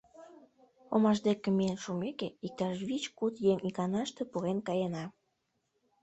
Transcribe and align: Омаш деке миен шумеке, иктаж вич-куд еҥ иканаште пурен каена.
Омаш 0.93 1.17
деке 1.27 1.49
миен 1.57 1.77
шумеке, 1.83 2.27
иктаж 2.45 2.77
вич-куд 2.89 3.33
еҥ 3.51 3.57
иканаште 3.69 4.21
пурен 4.31 4.59
каена. 4.67 5.03